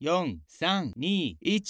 [0.00, 0.06] 四、
[0.46, 1.66] 三、二、一。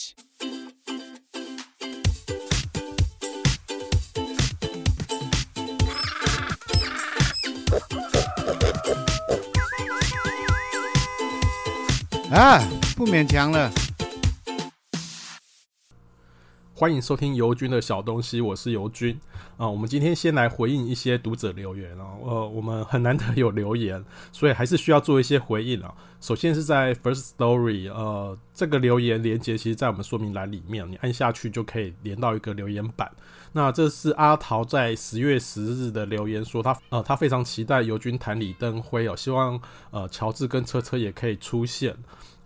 [12.30, 12.60] 啊，
[12.94, 13.72] 不勉强了。
[16.74, 19.18] 欢迎收听尤军的小东西，我是尤军
[19.58, 19.68] 啊。
[19.68, 22.06] 我们今天先来回应一些读者留言啊。
[22.22, 24.02] 呃，我们很难得有留言，
[24.32, 25.94] 所以还是需要做一些回应啊。
[26.20, 33.10] 首先是在 First Story，呃，这个留言连接其实在我们说明栏里面，你按下去就可以连到一个留言板。
[33.52, 41.96] 那这是阿桃在十月十日的留言，说他呃他非常期待尤军谈李登辉哦，希望呃乔治跟车车也可以出现。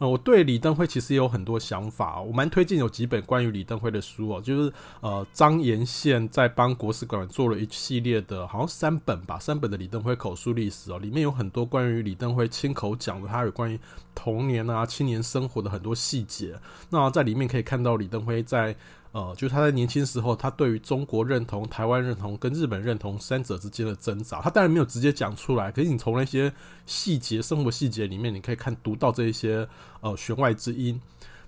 [0.02, 13.78] 呃，我对李登辉其实也有很多想法，我蛮推荐有几本关于李登辉的书哦，就是呃张延宪在帮国史馆做了一系列的，好像三本吧，三本的李登辉口述历史哦，里面有很多关于李登辉亲口讲的，他有关于
[14.12, 16.58] 童年啊、青年生活的很多细节，
[16.90, 18.74] 那在里面可以看到李登辉在。
[19.12, 26.50] 呃，就是他在年轻时候，他对于中国认同、台湾认同跟日本认同三者之间的挣扎，他当然没有直接讲出来，可是你从那些
[26.86, 29.68] 细节、生活细节里面，你可以看读到这一些
[30.00, 30.98] 呃弦外之音。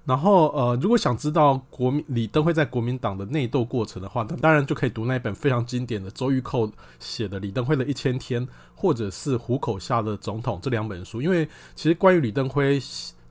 [0.05, 12.79] 然后呃，如果想知道国民李登辉在国民党的内斗过程的话，那当然就可以读那一本非常经典的周玉蔻写的《李登辉的一千天》，或者是虎口下的总统这两本书，因为其实关于李登辉。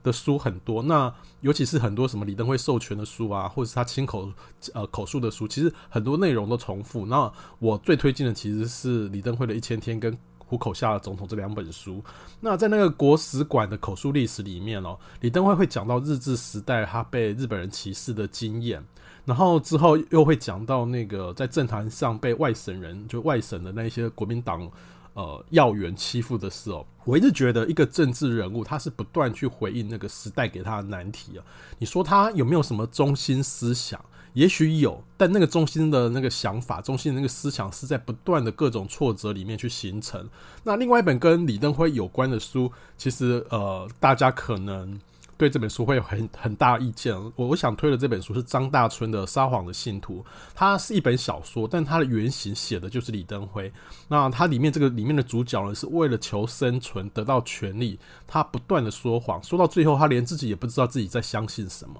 [0.04, 4.30] 的书很多，那尤其是很多什么李登辉授权的书啊，或者是他亲口
[4.72, 7.04] 呃口述的书，其实很多内容都重复。
[7.06, 12.04] 那我最推荐的其实是李登辉的一千天跟虎口下的总统这两本书。
[12.38, 18.84] 那在那个国史馆的口述历史里面哦，李登辉会讲到日治时代他被日本人歧视的经验，
[19.24, 24.70] 然后之后又会讲到那个在政坛上被外省人就外省的那些国民党。
[25.14, 31.44] 呃，要员欺负的事哦，我一直觉得一个政治人物，他是不断去回应那个时代给他的难题啊。
[31.78, 33.98] 你说他有没有什么中心思想？
[34.34, 40.28] 也许有，但那个中心的那个想法，中心的那个思想，是在不断的各种挫折里面去形成。
[40.64, 45.00] 那另外一本跟李登辉有关的书，其实呃，大家可能。
[45.36, 47.14] 对这本书会有很很大意见。
[47.36, 50.20] 我我想推的这本书是张大春的《撒谎的信徒》，
[50.54, 53.72] 它是一本小说，但它的原型写的就是李登辉。
[54.08, 61.94] 那它里面这个里面的主角呢，是为了求生存、得到权利，他不断的说谎，说到最后，他连自己也不知道自己在相信什么。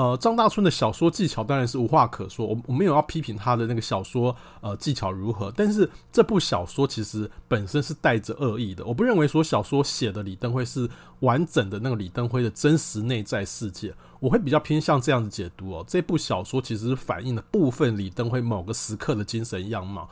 [0.00, 8.82] 呃，张大春的小说技巧当然是无话可说，我我没有要批评他的那个小说呃技巧如何，但是这部小说其实本身是带着恶意的。
[8.86, 10.88] 我不认为说小说写的李登辉是
[11.18, 15.84] 完整的那个李登辉的真实内在世界，我会比较偏向这样子解读哦。
[15.86, 20.08] 这部小说其实是反映了部分李登辉某个时刻的精神样貌。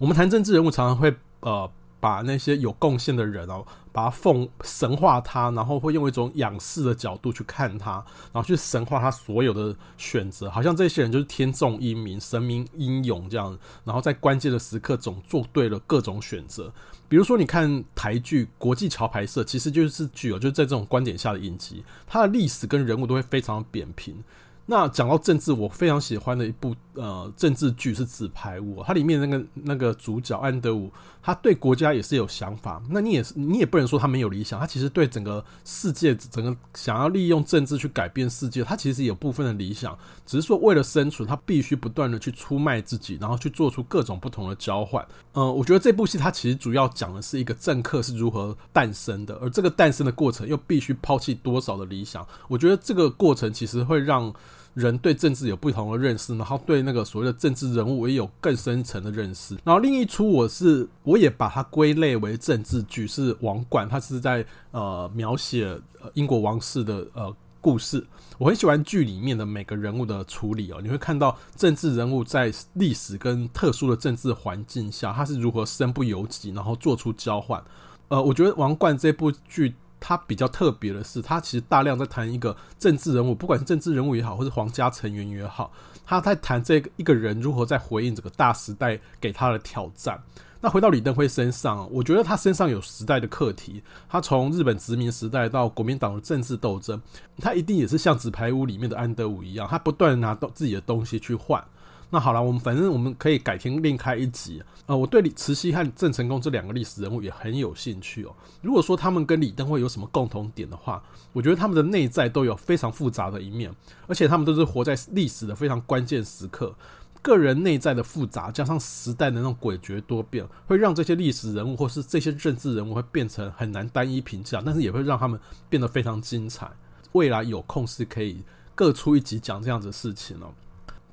[0.00, 1.70] 我们谈政治人物常常会呃。
[2.00, 13.56] 把那些有贡献的人哦，把他奉神化他，然后会用一种仰视的角度去看他，然后去神化他所有的选择，好像这些人就是天纵英明、神明英勇这样。
[13.84, 16.72] 然后在关键的时刻总做对了各种选择。
[17.08, 24.22] 比如说，你看台剧《国际桥牌社》，其实就是具有，就在这种观点下的影集，它的历史跟人物都会非常扁平。
[24.70, 30.88] 那讲到政治，我非常喜欢的一部呃政治剧是《纸牌屋》，它里面那个那个主角安德伍，
[31.20, 32.80] 他对国家也是有想法。
[32.88, 45.04] 那你也是，你也不能说他没有理想，他其实对整个世界，整个想要利用政治去改变世界，他其实有部分的理想，只是说为了生存，他必须不断的去出卖自己，然后去做出各种不同的交换。
[45.32, 52.24] 呃，我觉得这部戏它其实主要讲的是一个政客是如何诞生的，而这个诞生的过程又必须抛弃多少的理想。
[52.46, 54.32] 我觉得这个过程其实会让。
[54.74, 59.56] 人对政治有不同的认识，然后对那个所谓的政治人物也有更深层的认识。
[59.64, 65.76] 然后另一出我是我也把它归类为政治剧，是《王冠》，它是在呃描写
[66.14, 68.06] 英国王室的呃故事。
[68.38, 77.62] 我很喜欢剧里面的每个人物的处理哦，你会看到政治人物在历史跟特殊的政治环境下，他是如何身不由己，然后做出交换。
[78.08, 79.74] 呃，我觉得《王冠》这部剧。
[80.00, 85.70] 他比较特别的是，他其实大量在谈一个政治人物，不管是政治人物也好，或是皇家成员也好，
[86.04, 90.20] 他在谈这个一个人如何在回应这个大时代给他的挑战。
[90.62, 93.82] 那回到李登辉身上，我觉得他身上有时代的课题。
[94.08, 97.00] 他从日本殖民时代到国民党的政治斗争，
[97.38, 101.64] 他一定也是像纸牌屋里面的安德伍一样，他不断拿到自己的东西去换。
[102.12, 104.60] 那好了，我们反正我们可以改天另开一集。
[104.86, 108.34] 呃，我对李慈禧和郑成功这两个历史人物也很有兴趣哦。
[108.62, 111.00] 如果说他们跟李登辉有什么共同点的话，
[111.32, 113.72] 我觉得他们的内在都有非常复杂的一面，
[114.08, 116.74] 而且他们都是活在历史的非常关键时刻。
[117.22, 126.68] 个人内在的复杂加上时代的那种诡谲多变，会让这些历史人物或是这些政治人物会变成很难单一评价，但是也会让他们变得非常精彩。
[127.12, 128.42] 未来有空是可以
[128.74, 130.52] 各出一集讲这样子的事情哦。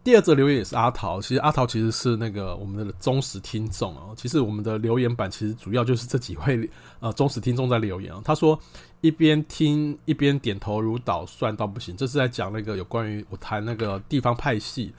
[0.07, 4.13] 第二则留言也是阿桃，其实阿桃其实是那个我们的忠实听众哦。
[4.15, 6.69] 其实我们的留言板其实主要就是这几位
[7.01, 8.21] 呃忠实听众在留言哦。
[8.23, 8.57] 他说
[9.01, 14.93] 一边听一边点头如捣蒜到不行，这是在讲那个有关于我谈那个地方派系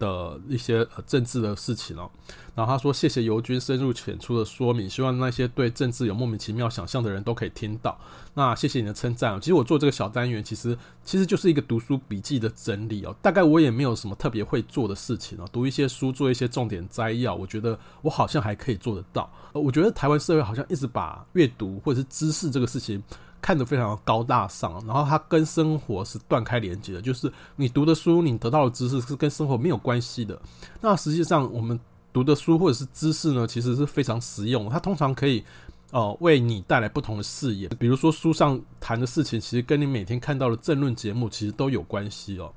[0.00, 2.10] 的一些政治的事情哦。
[2.56, 7.96] 然后他说：“谢谢尤军深入浅出的说明，希望那些对政治有莫名其妙想象的人都可以听到。
[8.34, 9.40] 那谢谢你的称赞。
[9.40, 13.14] 其实我做这个小单元，其实其实就是一个读书笔记的整理哦。
[13.22, 19.32] 大概我也没有什么特别会做的事情哦，读一些书，做一些重点摘要，我觉得我好像还可以做得到。
[19.52, 23.02] 我觉得台湾社会好像一直把阅读或者是知识这个事情
[23.42, 30.40] 看得非常高大上，然后它跟生活是断开连接的，就是你读的书，你得到的知识是跟生活没有关系的。
[30.80, 31.78] 那实际上我们。
[32.12, 34.68] 读的书或者是知识呢，其实是非常实用。
[34.68, 35.44] 它通常可以，
[35.92, 37.68] 呃，为你带来不同的视野。
[37.78, 42.52] 比如说书上谈的事情，其实跟你每天看到的政论节目其实都有关系哦。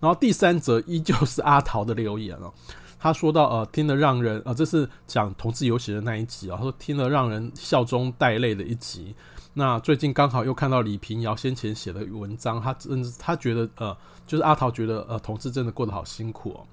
[0.00, 2.52] 然后第三则依旧是阿桃的留言哦，
[2.98, 9.14] 他说到，呃，听了让人，呃，这是讲同志游行的那一集啊，他说听了让人笑中带泪的一集。
[9.52, 16.66] 那最近刚好又看到李平遥先前写的文章，他真他觉得，呃，就是阿桃觉得，呃，同志真的过得好辛苦哦。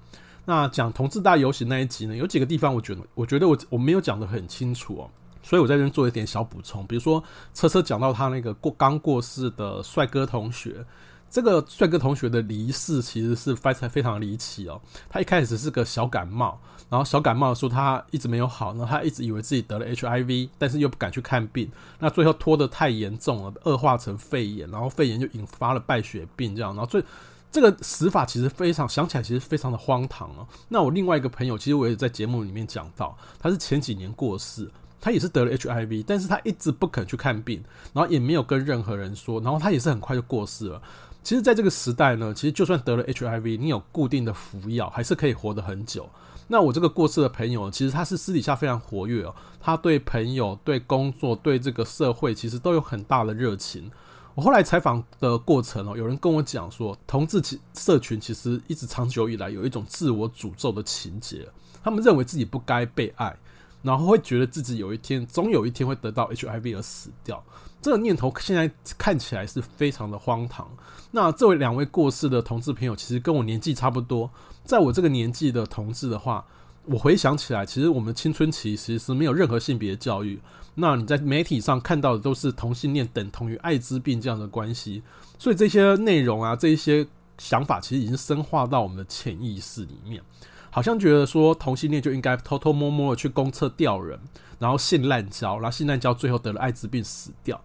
[0.44, 5.10] 那讲同志大游行那一集呢，有几个地方我觉得，我觉得我我没有讲得很清楚哦，
[5.42, 6.86] 所以我在这边做一点小补充。
[6.86, 7.22] 比如说，
[7.52, 10.84] 车车讲到他那个过刚过世的帅哥同学，
[11.30, 14.80] 这个帅哥同学的离世其实是非常非常离奇哦。
[15.08, 16.58] 他一开始是个小感冒，
[16.88, 27.04] 然后小感冒说他一直没有好，然后他一直以为自己得了 HIV，但是又不敢去看病，那最后拖得太严重了，恶化成肺炎，然后肺炎就引发了败血病，这样，然后最。
[27.50, 30.46] 这个死法其实非常想起来，其实非常的荒唐哦。
[30.68, 34.70] 那我另外一个朋友，其实我也在节目里面讲到，他是前几年过世，
[35.00, 37.64] 他也是得了 HIV，但是他一直不肯去看病，
[37.94, 40.82] 然后也没有跟任何人说，然后他也是很快就过世了。
[41.28, 46.08] 其实，在这个时代呢，其实就算得了 HIV，你有固定的服药，还是可以活得很久。
[46.46, 53.90] 那我这个过世的朋友，其实他是私底下非常活跃哦，他对朋友、对工作、对这个社会，其实都有很大的热情。
[54.34, 61.46] 我后来采访的过程哦，有人跟我讲说，同志其社群其实一直长久以来有一种自我诅咒的情节，
[61.84, 63.36] 他们认为自己不该被爱，
[63.82, 67.44] 然后会觉得自己有一天总有一天会得到 HIV 而死掉。
[67.80, 70.68] 这个念头现在看起来是非常的荒唐。
[71.10, 74.30] 那这位两位过世的同志朋友，其实跟我年纪差不多，
[74.64, 76.44] 在我这个年纪的同志的话，
[76.84, 80.38] 我回想起来，其实我们青春期其实是没有任何性别教育。
[80.74, 85.02] 那你在媒体上看到的都是同性恋等同于艾滋病这样的关系，
[85.38, 87.06] 所以这些内容啊，这一些
[87.38, 90.22] 想法其实已经深化到我们的潜意识里面，
[90.70, 94.20] 好像觉得说同性恋就应该偷偷摸摸的去公厕吊人，
[94.58, 97.60] 然后性滥交，然后性滥交最后得了艾滋病死掉，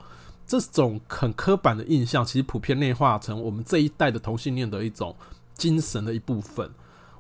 [0.45, 5.15] 这种很刻板的印象，其实普遍内化成我们这一代的同性恋的一种
[5.55, 6.69] 精神的一部分。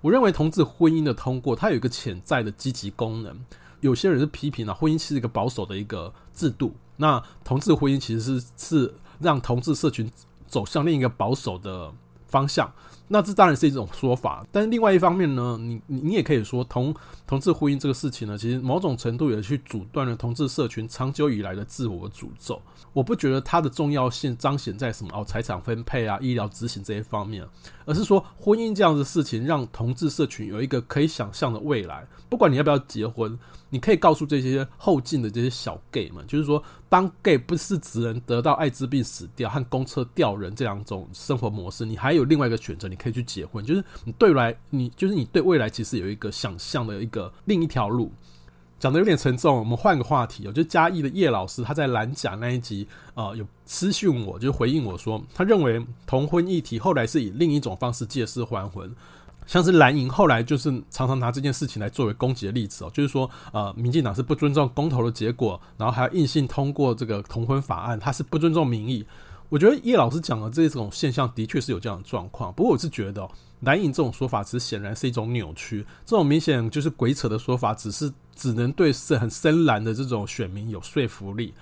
[0.01, 3.33] 我认为同志婚姻的通过，它有一个潜在的积极功能。
[3.79, 6.73] 有些人是批评啊，婚姻是一个保守的一个制度。
[6.97, 10.09] 那同志婚姻其实是是让同志社群
[10.47, 11.91] 走向另一个保守的
[12.27, 12.71] 方向。
[13.07, 16.93] 那这当然是一种说法，但是另外一方面呢，你你也可以说同
[17.33, 22.61] 同志婚姻这个事情呢，其实某种程度也去阻断了同志社群长久以来的自我诅咒。
[22.93, 27.43] 我不觉得它的重要性彰显在什么哦财产分配啊、医疗执行这些方面，
[27.85, 32.05] 而是说婚姻这样的事情让同志社群有一个可以想象的未来。
[32.29, 33.37] 不管你要不要结婚，
[33.71, 43.65] 你可以告诉这些后进的这些小 gay 们，就是说，当 gay 不是只能得到艾滋病死掉和公厕吊人这两种生活模式，你还有另外一个选择，你可以去结婚。
[43.65, 48.11] 就是你对来，你就是你对未来其实有一个想象的一个另一条路。
[48.79, 50.51] 讲得有点沉重，我们换个话题哦。
[50.51, 58.93] 就嘉义的叶老师，他在蓝甲那一集啊、呃，有私讯我，就回应我说，他认为同婚议题后来是以另一种方式借尸还魂，
[59.45, 69.05] 像是蓝营后来就是常常拿这件事情来作为攻击的例子哦，就是说呃，民进党是不尊重公投的结果，然后还要硬性通过这个同婚法案，他是不尊重民意。
[69.47, 73.29] 我觉得叶老师讲的这种现象的确是有这样的状况，不过我是觉得
[73.65, 81.53] 蓝营这种说法其实显然是一种扭曲，这种明显就是鬼扯的说法，只是只能对是很深蓝的这种选民有说服力。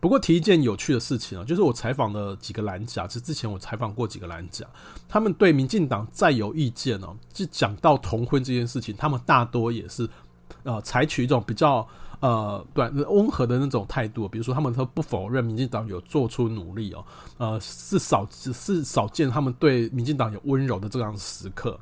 [0.00, 4.64] 不过提一件有趣的事情啊，就是我采访的几个蓝甲，其实之前我采访过几个蓝甲，
[5.08, 10.08] 他们对民进党再有意见哦，就讲到同婚这件事情，他们大多也是
[10.62, 11.86] 呃采取一种比较。
[12.20, 17.04] 呃，对，温和的那种态度，比如说他们都不否认民进党有做出努力哦，
[17.36, 21.78] 呃，是少是少见他们对民进党有温柔的这样时刻。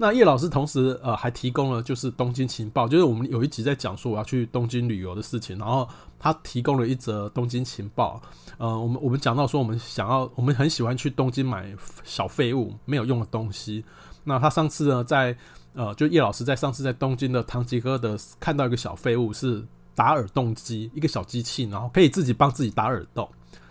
[0.00, 5.88] 那叶老师同时呃还提供了就是东京情报，就是我们有一集在讲说我要去东京旅游的事情，然后
[6.20, 8.22] 他提供了一则东京情报。
[8.58, 11.74] 呃，我们我们讲到说，我们想要，我们很喜欢去东京买
[12.04, 13.84] 小废物，没有用的东西。
[14.22, 15.36] 那他上次呢，在
[15.78, 23.28] 呃，就叶老师在上次在东京的唐吉诃德看到一个小废物，是打耳洞机，一个小机器，然后可以自己帮自己打耳洞。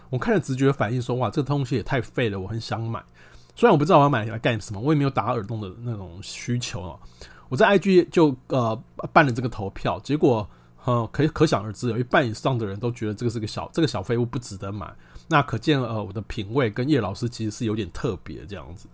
[0.09, 3.03] 我看了直觉反应说，哇，这个东西也太废了，我很想买。
[3.57, 6.99] 虽然我不知道我要买来干什么，我也没有打耳洞的那种需求哦。
[7.49, 10.49] 我在 IG 就呃办了这个投票，结果
[10.85, 14.89] 呃可可想而知，有一半以上的人都觉得这个是个小这个小废物不值得买。
[15.27, 18.87] 那可见呃我的品味跟叶老师其实是有点特别这样子。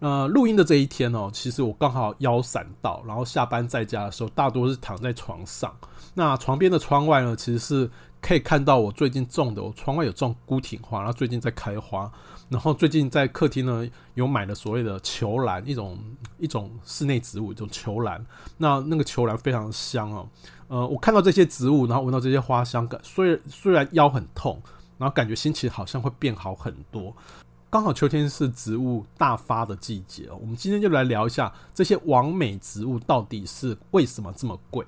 [0.00, 5.74] 呃，录音的这一天哦，其实我刚好腰闪到，然后下班在家的时候，大多是躺在床上。
[6.14, 7.90] 那床边的窗外呢，其实是
[8.20, 12.10] 可以看到我最近种的，我窗外有种孤挺花，然后最近在开花。
[12.48, 15.98] 然后最近在客厅呢，有买了所谓的球兰，一种
[16.38, 18.24] 一种室内植物，一种球兰。
[18.56, 20.26] 那那个球兰非常香哦。
[20.68, 24.62] 呃，我看到这些植物，然后闻到这些花香，感虽虽然腰很痛，
[24.96, 27.14] 然后感觉心情好像会变好很多。
[27.70, 30.38] 刚好秋天是植物大发的季节哦。
[30.40, 34.86] 我们今天就来聊一下这些完美植物到底是为什么这么贵。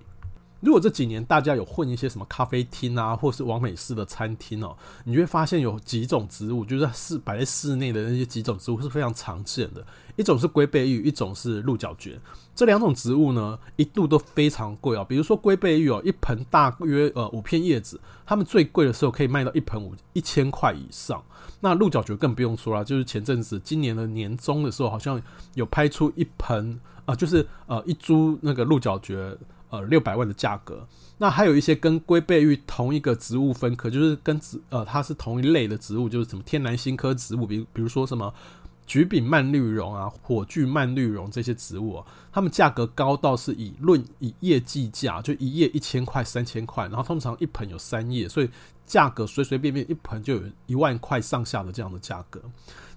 [0.61, 9.87] 如果这几年大家有混一些什么咖啡厅啊，或是完美式的餐厅哦，你就会发现有几种植物，就是室摆在室内的那些几种植物是非常常见的。
[10.17, 12.19] 一种是龟背芋，一种是鹿角蕨。
[12.55, 15.05] 这两种植物呢，一度都非常贵哦。
[15.07, 21.23] 比如说龟背芋哦，一盆大约呃五片叶子，它们最贵的时候可以卖到一盆五一千块以上。
[21.61, 25.21] 那鹿角蕨更不用说了，就是前阵子今年的年中的时候，好像
[25.55, 29.37] 有拍出一盆啊、就是呃一株那个鹿角蕨。
[29.73, 30.85] 呃，六百万的价格。
[31.17, 38.35] 那还有一些跟龟背玉同一个植物分科，就是跟植呃，它是同一类的植物，就是什么天南星科植物，比比如说什么
[38.91, 48.51] 橘柄蔓绿绒啊、火炬蔓绿绒这些植物啊，它们价格高到是以论以叶计价，就一叶一千块、三千块，然后通常一盆有三叶，所以
[48.85, 52.43] 价格随随便便一盆就有一万块上下的这样的价格。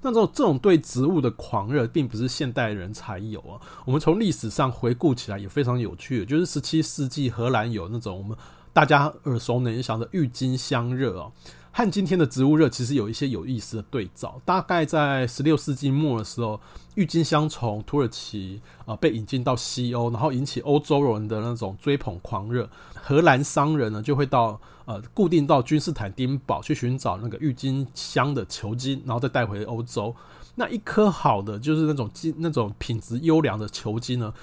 [0.01, 3.61] 那这种这种对植物的狂热，并不是现代人才有啊。
[3.85, 8.35] 我们从历史上回顾起来，也非常有趣，就是十七世纪荷兰有那种我们
[8.73, 11.31] 大家耳熟能详的郁金香热啊，
[11.73, 14.39] 和今天的植物热其实有一些有意思的对照。
[14.45, 16.57] 大概在十六世纪末的时候，
[16.95, 22.69] 郁金香从土耳其啊、呃、被引进到西欧，然后引起欧洲人的那种追捧狂热。
[22.93, 24.57] 荷兰商人呢就会到。
[24.85, 30.13] 呃，固定到君士坦丁堡去寻找那个郁金香的球茎，然后再带回欧洲。
[30.55, 34.33] 那一颗好的就是那种金那种品质优良的球茎呢，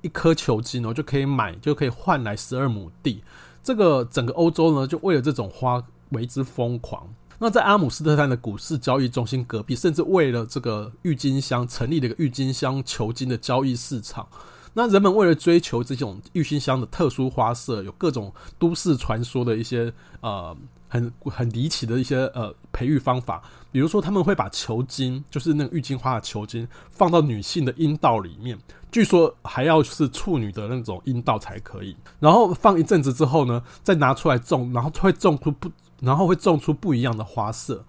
[0.00, 3.24] 一颗球茎呢就可以买，就可以换来十二亩地。
[3.60, 7.08] 这个整个欧洲呢，就为了这种花为之疯狂。
[7.38, 14.26] 那在阿姆斯特丹的股市交易中心隔壁，甚至为了这个郁金香，成立了一个郁金香球茎的交易市场。
[14.74, 20.56] 那人们为了追求这种郁金香的特殊花色，有各种都市传说的一些呃
[20.88, 28.58] 很很离奇的一些呃培育方法，比如说他们会把球茎，就是那个郁金花的球茎，放到女性的阴道里面，
[28.90, 37.84] 据说还要是处女的那种阴道才可以，然后放一阵子之后呢，再拿出来种，然后会种出不，然后会种出不一样的花色。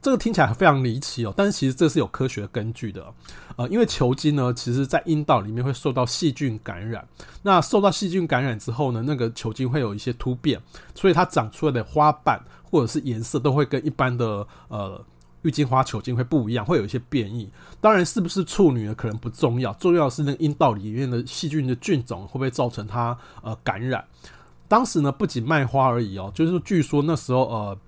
[0.00, 3.04] 这个听起来非常离奇哦，但是其实这是有科学根据的，
[3.56, 7.04] 呃，因为球茎呢，其实在阴道里面会受到细菌感染，
[7.42, 10.60] 那受到细菌感染之后呢，那个球茎会有一些突变，
[10.94, 15.04] 所以它长出来的花瓣或者是颜色都会跟一般的呃
[15.42, 17.50] 郁金花球茎会不一样，会有一些变异。
[17.80, 18.94] 当然，是不是处女呢？
[18.94, 24.04] 可能不重要，重要的是那个阴道里面的细菌的菌种会不会造成它呃感染。
[24.68, 27.78] 当时呢，不仅卖花而已哦，就是据说那时候呃。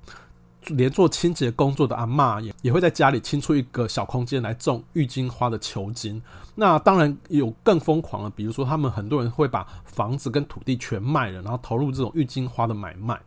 [0.67, 6.21] 连做清洁工作的阿嬷也也会在家里清出一个小空间来种郁金花的球茎。
[6.55, 13.19] 那当然有更疯狂的，比如说他们很多人会把房子跟土地全卖了，然后投入这种郁金花的买卖。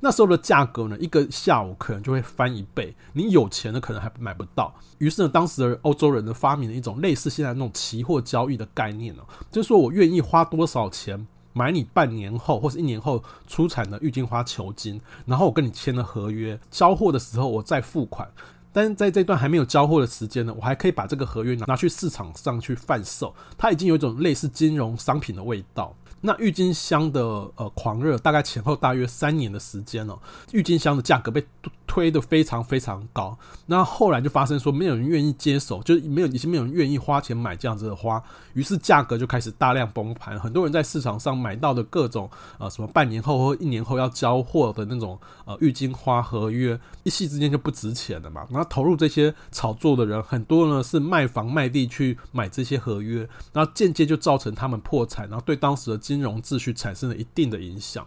[0.00, 2.96] 那时候的价格呢，一个下午可能就会翻一倍。
[3.12, 4.74] 你有钱的可能还买不到。
[4.96, 11.26] 于是呢，当时的欧洲人呢发明了一种类似现在那种期货交易的概念呢，就是说我愿意花多少钱。
[11.52, 18.28] 买你半年后或是一年后出产的郁金花球茎，然后我跟你签了合约，交货的时候我再付款。
[18.74, 25.94] 但是在这段还没有交货的时间呢，我还可以把这个合约拿拿去市场上去贩售，它已经有一种类似金融商品的味道。
[26.22, 27.22] 那郁金香的
[27.56, 30.18] 呃狂热，大概前后大约三年的时间哦，
[30.52, 31.44] 郁金香的价格被
[31.92, 33.36] 推得非常非常高。
[33.66, 38.22] 那后来就发生说，没有人愿意接手，就是没有已经没有人愿意花钱买这样子的花，
[38.54, 40.38] 于是价格就开始大量崩盘。
[40.38, 48.46] 很多人在市场上买到的各种呃什么半年后或一年后要交货的那种呃郁金花合约，一夕之间就不值钱了嘛。
[48.50, 56.02] 然后投入这些炒作的人，很多呢是卖房卖地去买这些合约，然后间接就造成他们破产，然后对当时的。
[56.02, 58.04] 金融秩序产生了一定的影响。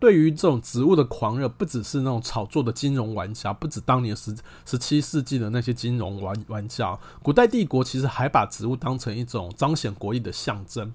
[0.00, 10.92] 对于这种植物的狂热，不只是那种炒作的金融玩家，不止当年十十七世纪的那些金融玩玩家，古代帝国其实还把植物当成一种彰显国力的象征。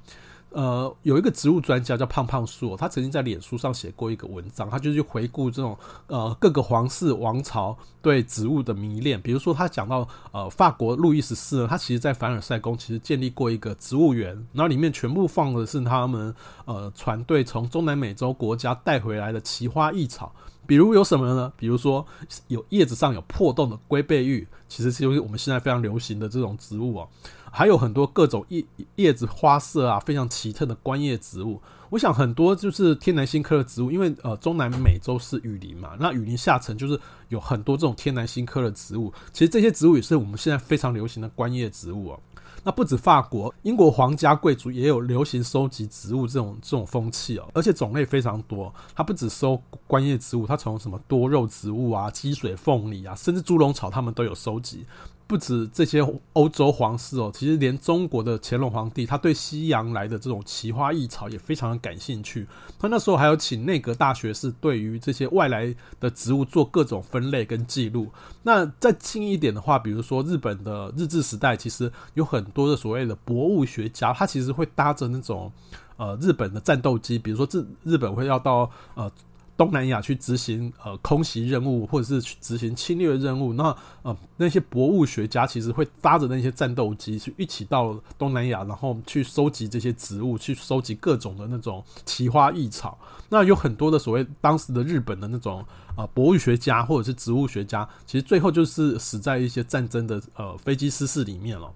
[0.53, 5.75] 呃，有一个植物专家叫胖胖树，他曾经在脸书上写过一个文章，他就去回顾这种
[6.07, 9.19] 呃各个皇室王朝对植物的迷恋。
[9.19, 16.33] 比如说，他讲到呃法国路易十四，他其实在凡尔赛宫其实建立过一个植物园，然后里面全部放的是他们
[16.65, 20.31] 呃船队从中南美洲国家带回来的奇花异草。
[20.65, 21.51] 比如有什么呢？
[21.57, 22.05] 比如说
[22.47, 27.09] 有叶子上有破洞的龟背玉，其实就是我们现在非常流行的这种植物哦。
[27.55, 31.61] 还有很多各种叶叶子花色啊，非常奇特的观叶植物。
[31.91, 39.13] 我想很多就是天南星科的植物，因为呃中南美洲是雨林嘛，那雨林下层就是有很多这种天南星科的植物。
[39.31, 42.19] 其实这些植物也是我们现在非常流行的观叶植物哦。
[42.63, 48.73] 那不止法国，英国皇家贵族也有流行收集植物这种这种风气哦，而且种类非常多。
[48.95, 54.85] 它不止收观叶植物，它从什么多肉植物啊、积水凤梨啊，甚至猪笼草，他们都有收集。
[55.25, 62.47] 不止这些欧洲皇室哦，其实连中国的乾隆皇帝，他对西洋来的这种奇花异草也非常的感兴趣。
[62.77, 68.07] 他那时候还有请内阁大学士对于这些外来的植物做各种分类跟记录。
[68.43, 75.51] 那再近一点的话，比如说日本的日治时代，其实有很多的所谓的博物学家，他其实会搭着那种
[75.97, 79.11] 呃日本的战斗机，比如说日日本会要到呃。
[79.55, 92.97] 东南亚去执行呃空袭任务，或者是去执行侵略任务，那呃那些博物学家其实会搭着那些战斗机去一起到东南亚，然后去收集这些植物，去收集各种的那种奇花异草。
[93.29, 95.63] 那有很多的所谓当时的日本的那种
[95.95, 101.71] 啊、博物学家或者是植物学家，其实最后就是死在一些战争的呃飞机失事里面了。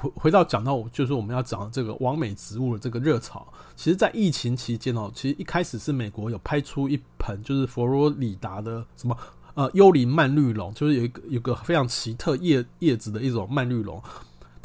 [0.00, 9.16] 回回到讲到就是我们要讲这个网美植物的这个热潮，其实，在疫情期间哦，其实一开始是美国有拍出一盆就是佛罗里达的什么
[9.54, 14.00] 呃幽灵蔓绿绒，就是有一个有个非常奇特叶叶子的一种蔓绿绒，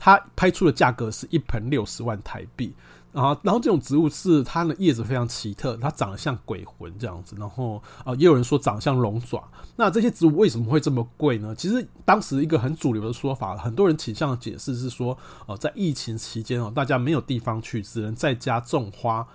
[0.04, 2.76] 它拍出的价格是一盆六十万台币。
[3.14, 9.48] 啊，然后这种植物是它的叶子非常奇特，它长得像鬼魂这样子，然后啊，也有人说长得像龙爪。
[9.76, 11.54] 那这些植物为什么会这么贵呢？
[11.56, 19.26] 其实当时一个很主流的说法，很多人倾向的解释是说，呃，在疫情期间哦，大家没有地方去，只能在家种花。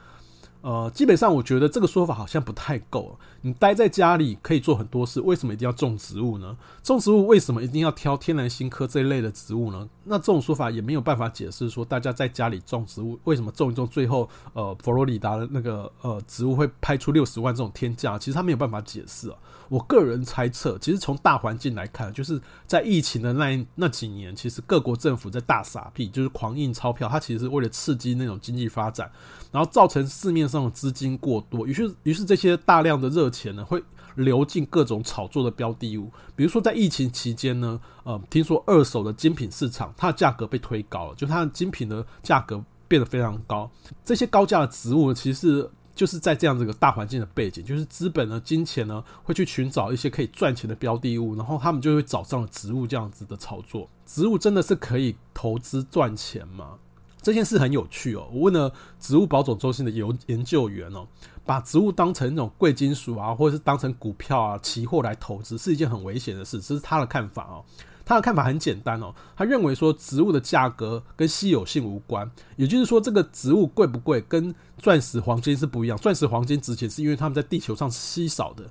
[0.60, 3.18] 呃，基本上我觉得这个说法好像不太够。
[3.42, 6.56] 你待在家里可以做很多事，为什么一定要种植物呢？
[6.82, 9.88] 种植物为什么一定要挑天然新科这一类的植物呢？
[10.04, 18.18] 那这种说法也没有办法解释说，大家在家里种植物，为什么种一种最后，呃，佛罗里达的那个呃植物会拍出六十万这种天价？
[18.18, 19.36] 其实他没有办法解释啊。
[19.68, 29.10] 我个人猜测，其实从大环境来看，就是在疫情的那那几年，其实各国政府在大傻币，就是狂印钞票，它其实是为了刺激那种经济发展，
[29.52, 33.82] 然后造成市面上的资金过多，于是于是这些大量的热钱呢，会
[34.14, 43.70] 流进各种炒作的标的物，比如说在疫情期间呢，呃，听说二手的精品市场，它的价格被推高了，就它的精品的价格变得非常高，
[44.04, 45.70] 这些高价的植物其实。
[45.98, 53.88] 就是在这样这个大环境的背景，就是资本呢、金钱呢会去寻找一些可以赚钱的标的物，然后他们就会找上了植物这样子的炒作。
[54.06, 56.74] 植物真的是可以投资赚钱吗？
[57.20, 58.28] 这件事很有趣哦。
[58.32, 61.04] 我问了植物保种中心的研研究员哦，
[61.44, 66.60] 把植物当成那种贵金属啊，或者是当成股票啊、期货来投资，是一件很危险的事。
[66.60, 67.64] 这是他的看法哦。
[68.08, 78.64] 他的看法很简单哦，他认为说植物的价格跟稀有性无关，也就是说这个植物贵不贵跟钻石黄金是不一样，钻石黄金值钱是因为它们在地球上稀少的，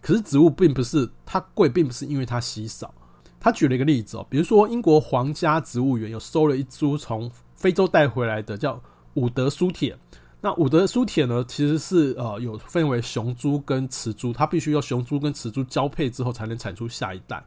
[0.00, 2.94] 可是植物并不是，它贵并不是因为它稀少。
[3.40, 8.80] 他举了一个例子哦，比如说英国皇家植物园有收了一株从非洲带回来的叫
[9.14, 9.98] 伍德苏铁，
[10.40, 17.44] 那伍德苏铁呢其实是呃有分为雄株跟雌株，它必须要雄株跟雌株交配之后才能产出下一代。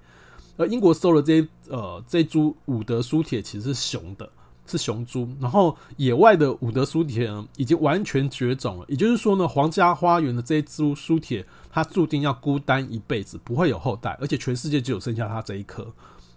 [0.59, 4.29] 而英国收了这些呃这株伍德苏铁其实是雄的，
[4.67, 5.27] 是雄株。
[5.39, 15.87] 然后野外的伍德苏铁呢已经完全绝种了，也就是说呢，皇家花园的这一株苏铁，它注定要孤单一辈子，不会有后代，而且全世界只有剩下它这一棵。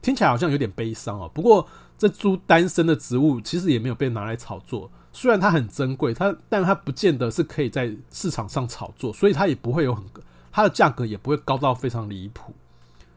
[0.00, 1.28] 听起来好像有点悲伤哦。
[1.34, 1.66] 不过
[1.98, 10.04] 这株单身的植物其实也没有被拿来炒作，虽然它很珍贵，它但它不见得是可以在市场上炒作，所以它也不会有很
[10.52, 12.52] 它的价格也不会高到非常离谱。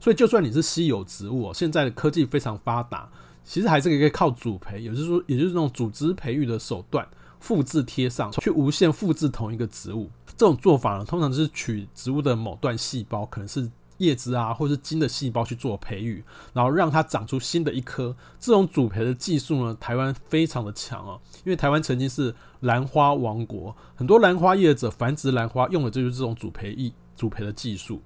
[0.06, 3.10] 所以，就算你是稀有植物，现在的科技非常发达，
[3.44, 7.04] 其实还是可以靠主培，也就是说，也就是那种组织培育的手段，
[7.40, 10.08] 复制贴上去，无限复制同一个植物。
[10.38, 18.16] 这种做法呢，通常就是取植物的某段细胞，可能是叶子啊，或是茎的细胞去做培育，然后让它长出新的一颗。
[18.40, 28.00] 这种主培的技术呢，台湾非常的强哦，因为台湾曾经是兰花王国，很多兰花业者繁殖兰花用的就是这种主培艺、主培的技术。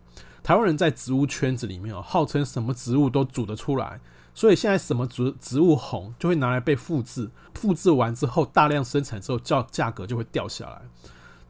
[0.49, 3.99] 台湾人在植物圈子里面哦，号称什么植物都煮得出来，
[4.33, 10.81] 所以现在什么植植物红就会拿来被复制，复制完之后大量生产之后，价价格就会掉下来。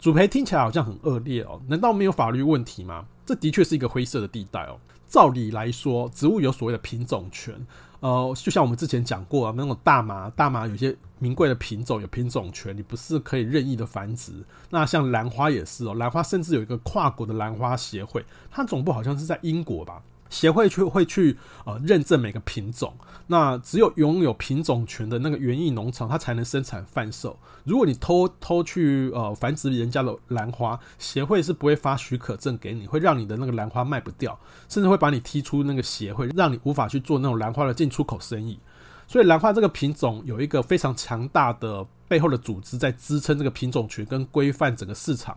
[0.02, 3.06] 主培听起来好像很恶劣哦，难道没有法律问题吗？
[3.26, 4.78] 这的确是一个灰色的地带哦。
[5.08, 7.56] 照理来说，植物有所谓的品种权，
[8.00, 14.32] 呃，就像我们之前讲过啊，那种大麻，大麻有些名贵的品种有品种权，你不是可以任意的繁殖。
[14.70, 20.02] 那像兰花也是哦，兰花甚至有一个跨国的兰花协会，它总部好像是在英国吧。
[20.30, 22.94] 协会去会去呃认证每个品种，
[23.28, 27.38] 那只有拥有品种权的那个园艺农场，它才能生产贩售。
[27.63, 38.60] 如果你偷偷去呃繁殖人家的兰花，协会是不会发许可证给你，会让你的那个兰花卖不掉，甚至会把你踢出那个协会，让你无法去做那种兰花的进出口生意。
[39.08, 45.36] 所以兰花这个品种有一个非常强大的背后的组织在支撑这个品种权跟规范整个市场。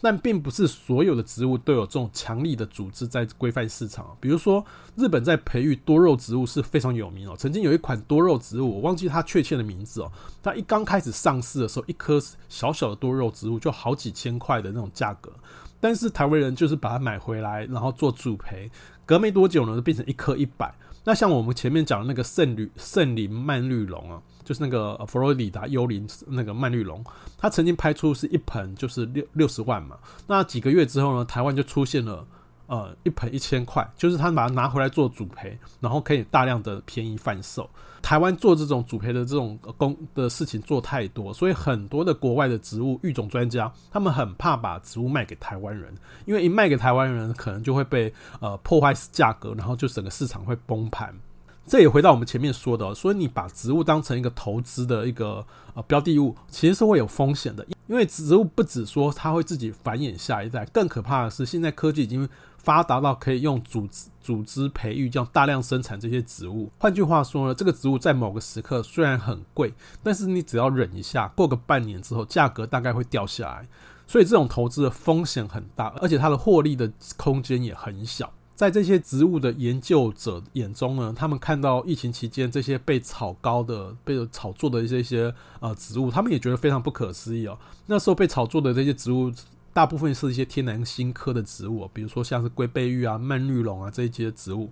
[0.00, 4.16] 但并不是所有的植物都有这种强力的组织在规范市场。
[4.20, 4.64] 比如说，
[4.96, 7.34] 日本在培育多肉植物是非常有名哦。
[7.38, 10.12] 曾经有一款多肉植物，我忘记它确切的名字哦。
[10.42, 15.32] 它一刚开始上市的时候，一颗小小的多肉植物就好几千块的那种价格。
[15.80, 18.70] 但是台湾人就是把它买回来，然后做主培，
[19.06, 20.74] 隔没多久呢，就变成一颗一百。
[21.04, 24.22] 那像我们前面讲的那个圣女圣林曼绿绒啊。
[24.44, 27.02] 就是那个佛罗里达幽灵那个曼绿绒，
[27.38, 32.26] 它曾经拍出是一盆就是六六十万嘛，那几个月之后呢，台湾就出现了
[32.66, 37.68] 呃一盆一千块，就是他把它拿回来做主培，然后可以大量的便宜贩售。
[38.02, 45.94] 台湾做这种主培的这种工的事情做太多，所以很多的国外的植物育种专家，他们很怕把植物卖给台湾人，
[46.26, 51.18] 因为一卖给台湾人，可能就会被呃破坏价格，然后就整个市场会崩盘。
[51.66, 57.66] 这也回到我们前面说的，所以你把植物当成一个投资的一个呃标的物，其实是会有风险的。
[57.86, 66.70] 因为植物不只说它会自己繁衍下一代，更可怕的是现在科技已经发达到可以用组织组织培育这样大量生产这些植物。
[66.78, 69.72] 换句话说呢，这个植物在某个时刻虽然很贵，
[70.02, 73.68] 但是你只要忍一下，过个半年之后，价格大概会掉下来。
[74.06, 78.30] 所以这种投资的风险很大，而且它的获利的空间也很小。
[78.54, 87.58] 在这些植物的研究者眼中呢，他们看到疫情期间这些被炒高的、被炒作的这些呃植物，他们也觉得非常不可思议哦。
[87.86, 89.32] 那时候被炒作的这些植物，
[89.72, 94.70] 大部分是一些天南星科的植物，比如说像是龟背玉啊、蔓绿绒啊这一些植物。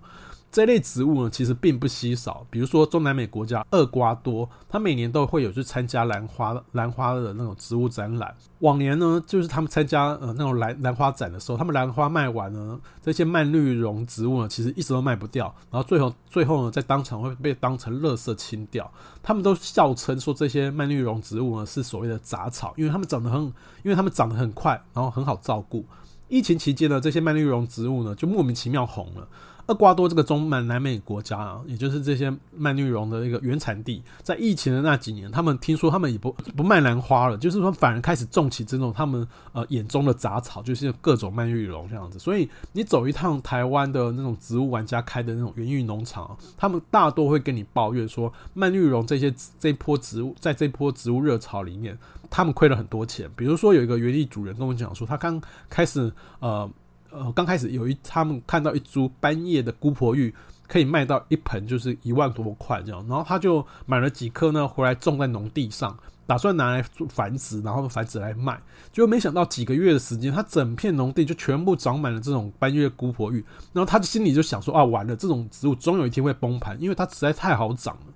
[0.53, 2.45] 这类植物呢，其实并不稀少。
[2.51, 8.31] 比如说中南美国家厄瓜多，它每年都会有去参加兰花兰花的那种植物展览。
[8.59, 15.51] 往年呢，就是他们参加呃那种兰兰花展的时候，他们兰花卖完呢，这些蔓绿绒植物呢，其实一直都卖不掉。
[15.71, 18.89] 然后最后最后呢，在当场会被当成垃圾清掉。
[19.23, 23.41] 他们都笑称说，这些蔓绿绒植物呢是所谓的杂草，因为它们长得很，
[23.81, 25.83] 因为它们长得很快，然后很好照顾。
[26.29, 29.27] 疫情期间呢，这些蔓绿绒植物呢就莫名其妙红了。
[29.67, 42.19] 厄瓜多这个中南南美国家啊，也就是这些蔓绿绒的一个原产地，在疫情的那几年，他们听说他们也不不卖兰花了，就是说反而开始种起这种他们呃眼中的杂草，就是各种蔓绿绒这样子。
[42.19, 51.97] 所以你走一趟台湾的那种植物玩家开的那种园艺农场，他们大多会跟你抱怨说，蔓绿绒这些这波植物在这波植物热潮里面，
[52.29, 53.29] 他们亏了很多钱。
[53.37, 56.69] 比如说有一个园艺主人跟我讲说，他刚开始呃。
[57.13, 60.33] 呃，刚开始有一他们看到一株斑叶的姑婆芋，
[60.67, 65.95] 可以卖到一盆就是一万多块这样，然后他就买了几颗呢，回来种在农地上，
[66.25, 68.59] 打算拿来繁殖，然后繁殖来卖。
[68.91, 78.13] 结果没想到几个月的时间，他整片农地就全部长满了这种斑叶姑婆芋，然后他心里就想说啊，完了，这种植物终有一天会崩盘，因为它实在太好长了。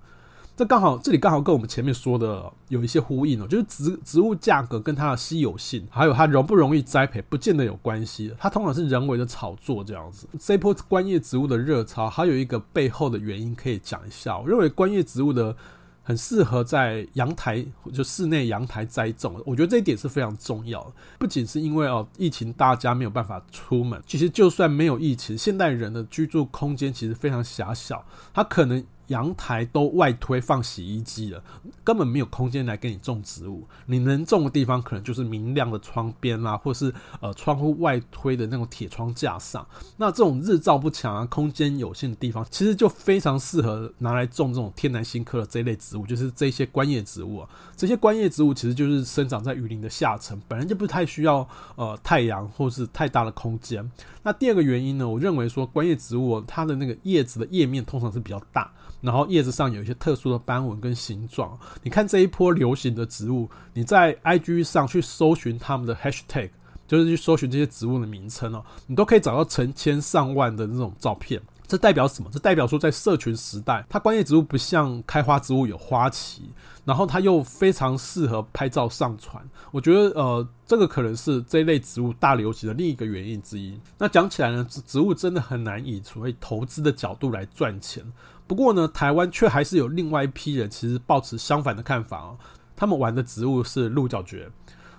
[0.57, 8.33] 这刚好，这里刚好跟我们前面说的有一些呼应哦，就是植植物价格跟它的稀有性，还有它容不容易栽培，不见得有关系。
[8.39, 10.27] 它通常是人为的炒作这样子。
[10.39, 14.35] 这波观叶植物的热潮，还有一个背后的原因可以讲一下。
[14.35, 15.55] 我认为观叶植物的
[16.01, 19.39] 很适合在阳台，就室内阳台栽种。
[19.45, 20.93] 我觉得这一点是非常重要的。
[21.19, 28.83] 不仅是因为哦，疫情大家没有办法出门，其实就算没有疫情，现代人的居住空间其实非常狭小，它可能。
[29.07, 31.43] 阳台都外推放洗衣机了，
[31.83, 33.67] 根本没有空间来给你种植物。
[33.85, 39.65] 你能种的地方可能就是明亮的窗边啦，或是呃窗户外推的那种铁窗架上。
[39.97, 47.49] 那这种日照不强啊，空间有限的地方，其实就非常适合拿来种这种天南星科的这一类植物，就是这些观叶植物啊。
[47.75, 53.89] 这些观叶植物其实就是生长在雨林的下层，本来就不太需要呃太阳或是太大的空间。
[54.23, 58.69] 那第二个原因呢，我认为说观叶植物它的那个叶子的叶面通常是比较大，
[59.07, 61.57] 然后叶子上有一些特殊的斑纹跟形状。
[61.81, 66.49] 你看这一波流行的植物，你在 IG 上去搜寻他们的 Hashtag，
[66.85, 71.41] 就是去搜寻这些植物的名称哦，你都可以找到成千上万的那种照片。
[71.65, 72.29] 这代表什么？
[72.31, 76.43] 这代表说，在社群时代，它观叶植物不像开花植物有花期，
[76.85, 79.45] 然后它又非常适合拍照上传。
[79.71, 83.77] 我觉得，呃，这个可能是这一类植物大流行的另一个原因之一。
[83.97, 88.01] 那讲起来呢，植物真的很难以所谓投资的角度来赚钱。
[88.47, 92.37] 不过呢，台湾却还是有另外一批人，其实抱持相反的看法哦。
[92.75, 94.49] 他们玩的植物是鹿角蕨。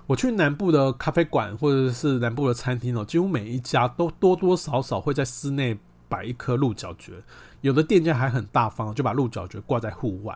[0.07, 5.79] 我去南部的咖啡馆或者是南部的餐厅哦，几乎每一家都多多少少会在室内。
[6.11, 7.23] 摆一颗鹿角蕨，
[7.61, 10.35] 有的店家还很大方，就把鹿角蕨挂在户外。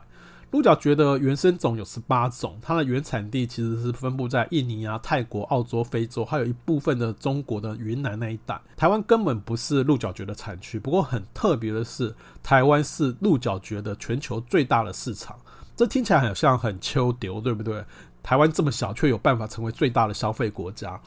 [0.52, 8.60] 鹿角蕨的原生种有十八种，它的原产地其实是分布在印尼啊、泰国、澳洲、非洲，还有一部分的中国的云南那一带。
[8.76, 15.34] 台湾根本不是鹿角蕨的产区，不过很特别的是，台湾是鹿角蕨的全球最大的市场。
[15.74, 17.82] 这听起来好像很秋丢，对不对？
[18.22, 21.00] 台湾这么小，却有办法成为最大的消费国家。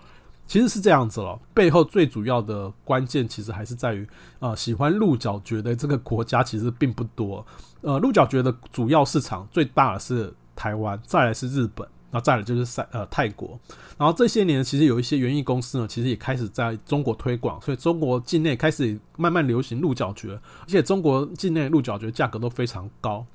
[0.48, 4.08] 其实是这样子了，背后最主要的关键其实还是在于，
[4.40, 7.46] 呃，喜欢鹿角蕨的这个国家其实并不多。
[7.82, 13.60] 呃，鹿角蕨的主要市场最大的是台湾，再来是日本，然后再来就是赛呃泰国。
[13.98, 23.26] 然后这些年其实有一些园艺公司呢，其实也开始在中国推广，所以中国境内开始慢慢流行鹿角蕨，而且中国境内鹿角蕨价格都非常高。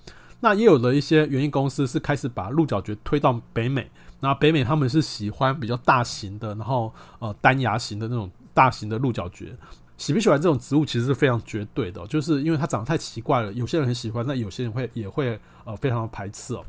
[0.40, 3.90] 那也有的一些园艺公司是开始把鹿角蕨推到北美。
[4.20, 9.56] 那北美他们是喜欢比较大型的，然后呃单牙型的那种大型的鹿角蕨，
[9.96, 16.64] 喜不喜欢这种植物其实是非常绝对的，就是因为它长得太奇怪了，有些人很喜欢，那有些人会也会呃非常的排斥哦。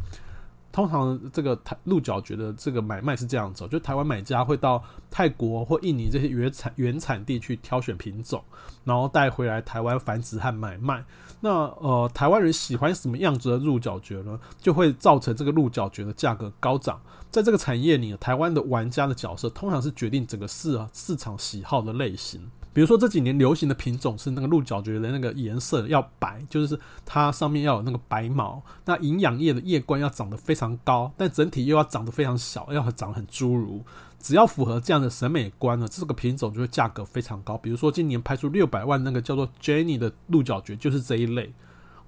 [0.71, 8.43] 通常这个台鹿角蕨的这个买卖是这样子，就台湾买家会到泰国或印尼这些原产原产地去挑选品种，
[8.83, 11.03] 然后带回来台湾繁殖和买卖。
[11.39, 14.39] 那呃，台湾人喜欢什么样子的鹿角蕨呢？
[14.59, 17.01] 就会造成这个鹿角蕨的价格高涨。
[17.31, 22.49] 在这个产业里，台湾的玩家的角色通常是决定整个市市场喜好的类型。
[22.73, 28.63] 比如说这几年流行的品种是那个鹿角蕨的那个颜色要白，就是它上面要有那个白毛。
[28.85, 33.83] 那营养液的叶冠要长得非常高，但整体又要长得非常小，要长得很侏儒。
[34.19, 37.57] 只要符合这样的审美观呢，这个品种就会价格非常高。
[37.57, 41.51] 比如说今年拍出六百万那个叫做 Jenny 的鹿角蕨，就是这一类。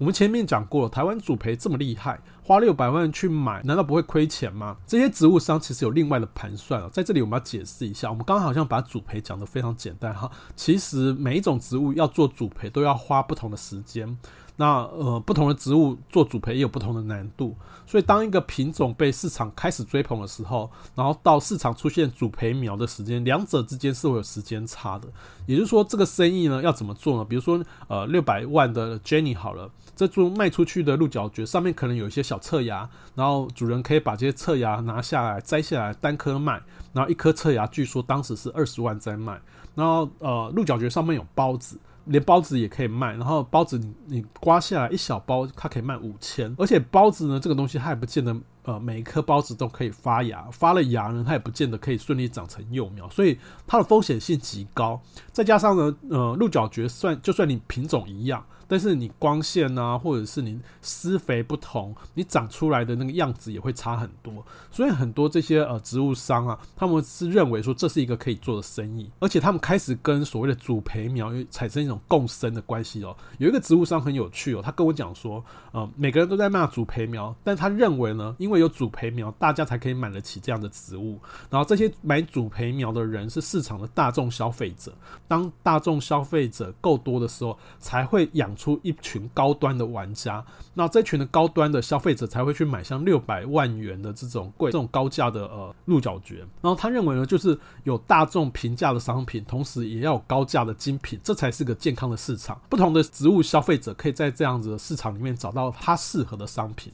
[0.04, 4.76] 我们前面讲过，台湾主培这么厉害，花六百万去买，难道不会亏钱吗？
[4.86, 8.10] 这些植物商其实有另外的盘算啊，在这里我们要解释一下。
[8.10, 14.14] 我们刚刚好像把主培讲得非常简单哈，其实每一种植物要做主培都要花不同的时间。
[14.56, 25.08] 那呃，不同的植物做主培也有不同的难度，所以当一个品种被市场开始追捧的时候，然后到市场出现主培苗的时间，两者之间是会有时间差的。
[25.46, 27.24] 也就是说，这个生意呢要怎么做呢？
[27.24, 36.62] 比如说，呃，六百万的 Jenny 好了，这株卖出去的鹿角蕨上面可能有一些小侧芽，然后主人可以把这些侧芽拿下来摘下来单颗卖，
[36.92, 39.40] 然后一颗侧芽据说当时是二十万在卖，
[39.74, 41.76] 然后呃，鹿角蕨上面有孢子。
[42.06, 46.54] 连包子也可以卖，然后包子你你刮下来一小包，它可以卖五千。
[46.58, 55.00] 而且包子呢，这个东西它也不见得呃每一颗包子都可以发芽，发了芽呢，它也不见得可以顺利长成幼苗，所以它的风险性极高。
[55.32, 58.44] 再加上呢，呃，鹿角蕨算就算你品种一样。
[58.66, 64.44] 但是你光线啊，或者是你施肥不同，你长出来的那个样子也会差很多。
[64.70, 73.14] 所以很多这些呃植物商啊，他们是认为说这是一个可以做的生意，而且他们开始跟所谓的主培苗产生一种共生的关系哦。
[73.38, 81.18] 有一个植物商很有趣哦，他跟我讲说，呃，每个人都在骂主培苗，但他认为呢，因为有主培苗，大家才可以买得起这样的植物。
[81.50, 84.92] 然后这些买主培苗的人是市场的大众消费者，
[85.28, 88.53] 当大众消费者够多的时候，才会养。
[88.54, 96.38] 出一群高端的玩家，那这群的高端的消费者才会去买像六百万元的这种贵、这种高价的呃鹿角蕨。
[96.60, 102.60] 然后他认为呢，就是有大众平价的商品，同时也要有高价的精品，这才是个健康的市场。
[102.68, 106.92] 不同的植物消费者可以在这样子的市场里面找到他适合的商品。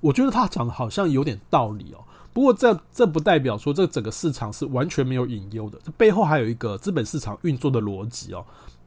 [0.00, 2.04] 我觉得他讲的好像有点道理哦。
[2.32, 8.44] 不过这这不代表说这整个市场是完全没有隐忧的，这背后还有一个资本市场运作的逻辑哦。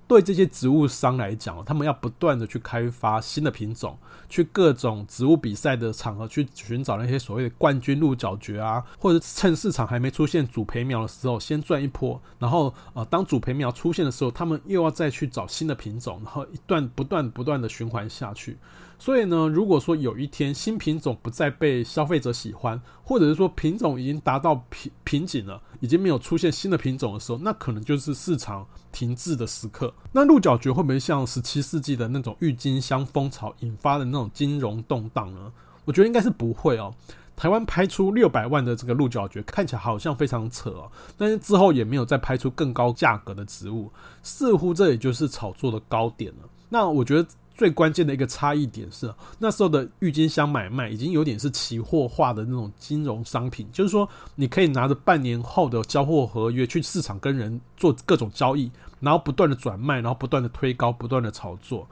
[0.09, 3.95] 对这些植物商来讲，他们要不断的去开发新的品种，
[4.27, 18.57] 去各种植物比赛的场合去寻找那些所谓的冠军鹿角蕨啊，或者趁市场还没出现主培苗的时候先赚一波，然后呃，当主培苗出现的时候，他们又要再去找新的品种，然后一段不断不断的循环下去。
[19.01, 29.93] 所以呢，如果说有一天新品种不再被消费者喜欢，或者是说品种已经达到瓶瓶颈了，已经没有出现新的品种的时候，那可能就是市场停滞的时刻。
[30.11, 35.49] 那鹿角蕨会不会像十七世纪的那种郁金香风潮引发的那种金融动荡呢？
[35.85, 36.93] 我觉得应该是不会哦。
[37.37, 43.89] 台湾拍出六百万的这个鹿角蕨，看起来好像非常扯哦，但是之后也没有再拍出更高价格的植物，
[44.21, 46.49] 似乎这也就是炒作的高点了。
[46.67, 47.25] 那我觉得。
[47.59, 61.85] 最关键的一个差异点是，那时候的郁金香买卖已经有点是期货化的那种金融商品，就是说你可以拿着半年后的交货合约去市场跟人做各种交易，然后不断的转卖，然后不断的推高，不断的炒作。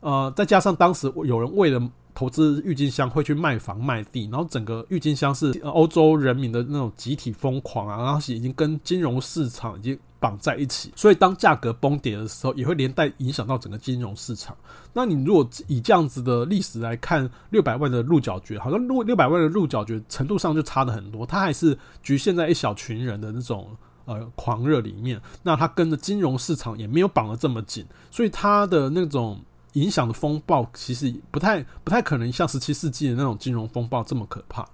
[0.00, 1.80] 呃，再加上当时有人为了
[2.14, 9.98] 投资郁金香会去卖房卖地，然后整个郁金香是欧洲人民的那种集体疯狂啊，然后已经跟金融市场已经。
[10.20, 14.56] 绑在一起，所以当价格崩跌的时候，也会连带影响到整个金融市场。
[14.94, 23.68] 那你如果以这样子的历史来看，六百万的鹿角蕨，好像六六百万的鹿角蕨程度上就差的很多，它还是局限在一小群人的那种
[24.06, 25.20] 呃狂热里面。
[25.42, 29.38] 那它跟着金融市场也没有绑得这么紧，所以它的那种
[29.74, 34.66] 影响的风暴，其实不太不太可能像十七世纪的那种金融风暴这么可怕。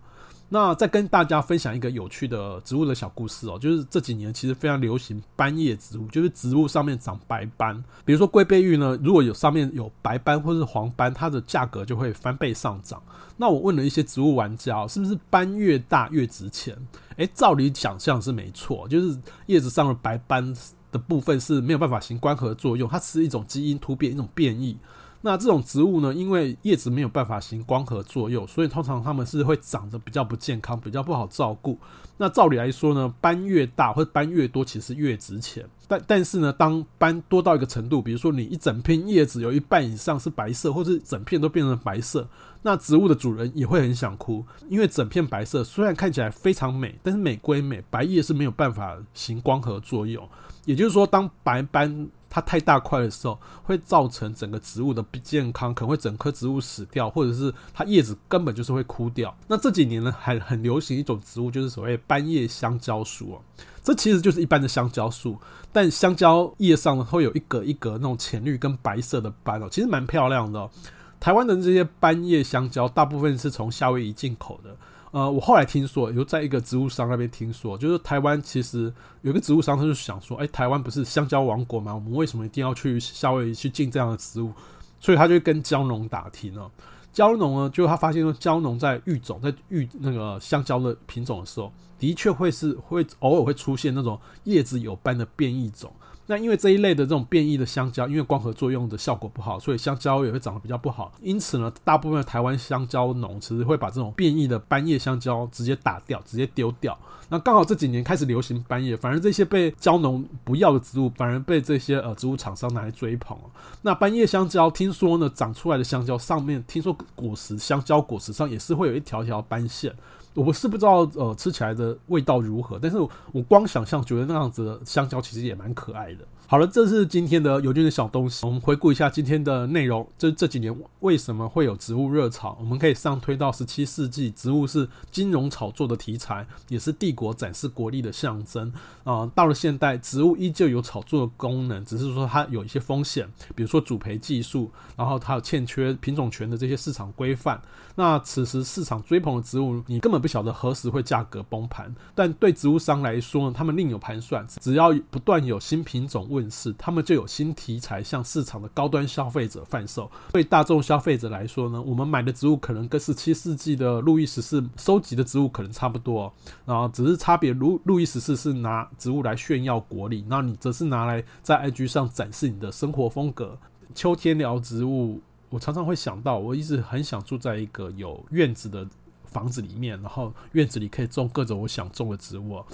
[0.53, 7.81] 那再跟大家分享一个有趣的植物的小故事哦，就是这几年其实非常流行斑叶植物，就是植物上面长白斑。
[8.05, 13.01] 比如说龟背玉呢，如果有上面有白斑或是黄斑，它的价格就会翻倍上涨。
[13.37, 16.77] 那我问了一些植物玩家，是不是斑越大越值钱？
[17.17, 20.53] 诶，照理想象是没错，就是叶子上的白斑
[20.91, 24.77] 的部分是没有办法行光合作用，它是一种基因突变，一种变异。
[25.23, 31.79] 那这种植物呢，因为叶子没有办法行光合作用，所以通常它们是会长得比较不健康，比较不好照顾。
[32.17, 35.63] 那照理来说呢，斑越大或者斑越多，其实越值钱。
[35.87, 42.27] 但但是呢，当斑多到一个程度，比如说你一整片叶子有一半以上是白色，或者整片都变成白色，
[42.63, 50.27] 那植物的主人也会很想哭，因为整片白色虽然看起来非常美，但是美归美，白叶是没有办法行光合作用。
[50.65, 59.37] 也就是说，当白斑它太大块的时候，会造成整个植物的不健康，可能会整棵植物死掉，或者是它叶子根本就是会枯掉。
[59.49, 63.43] 那这几年呢，还很流行一种植物，就是所谓斑叶香蕉树哦。
[63.83, 65.39] 这其实就是一般的香蕉树，
[65.73, 70.71] 但香蕉叶上呢会有一格一格那种浅绿跟白色的斑哦，其实蛮漂亮的哦。
[71.19, 74.77] 台湾的这些斑叶香蕉，大部分是从夏威夷进口的。
[75.13, 78.93] 呃，我后来听说，有在一个植物商那边听说，就是台湾其实
[79.23, 81.93] 有个植物商，他就想说，哎，台湾不是香蕉王国吗？
[81.93, 84.53] 我们为什么一定要去夏威夷去进这样的植物？
[85.01, 86.71] 所以他就跟蕉农打听了。
[87.13, 95.93] 蕉农呢，就他发现说，蕉农在育种，在育那个香蕉的品种的时候，的确会是会偶尔会出现那种叶子有斑的变异种。
[96.31, 101.11] 那因为这一类的这种变异的香蕉，因为光合作用的效果不好，所以香蕉也会长得比较不好。
[101.21, 106.97] 因此呢，大部分的台湾香蕉农其实会把这种变异的斑叶香蕉直接打掉，直接丢掉。
[107.29, 113.37] 那刚好这几年开始流行斑叶，反而这些被蕉农不要的植物，反而被这些呃植物厂商拿来追捧。
[113.83, 119.93] 那斑叶香蕉听说呢，长出来的香蕉上面，听说果实香蕉果实上也是会有一条条斑线。
[120.35, 122.97] 我是不知道呃吃起来的味道如何，但是
[123.33, 126.25] 我光想象觉得那样子的香蕉其实也蛮可爱的。
[126.51, 128.45] 好了，这是今天的尤金的小东西。
[128.45, 130.05] 我们回顾一下今天的内容。
[130.19, 132.59] 这这几年为什么会有植物热潮？
[132.59, 138.73] 我们可以上推到十七世纪，植物是金融炒作的题材，也是帝国展示国力的象征。
[139.05, 147.63] 啊、到了现代，植物依旧有炒作的功能，只是说它有一些风险，比如说主培技术，然后它有欠缺品种权的这些市场规范。
[147.95, 151.95] 那此时市场追捧的植物，你根本不晓得何时会价格崩盘。
[152.13, 160.11] 但对植物商来说呢，他们另有盘算，只要不断有新品种问世，他们就有新题材向市场的高端消费者贩售。
[160.33, 166.33] 对大众消费者来说呢，我们买的植物可能跟十七世纪的路易十四收集的植物可能差不多，
[166.65, 167.51] 然后只是差别。
[167.53, 173.59] 路路易十四是拿植物来炫耀国力，那你则是拿来在 IG 上展示你的生活风格。
[173.95, 178.87] 秋天聊植物，我常常会想到，我一直很想住在一个有院子的
[179.25, 182.65] 房子里面，然后院子里可以种各种我想种的植物。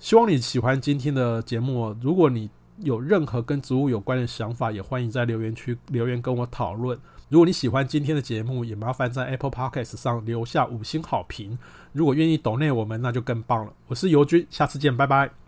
[0.00, 1.96] 希望你喜欢今天的节目。
[2.00, 2.50] 如果你
[2.82, 6.98] 有任何跟植物有关的想法，也欢迎在留言区留言跟我讨论。
[7.28, 11.58] 如果你喜欢今天的节目，也麻烦在 Apple Podcast 上留下五星好评。
[11.92, 13.72] 如果愿意 donate 我们，那就更棒了。
[13.86, 15.38] 我是尤军，下次见，拜拜。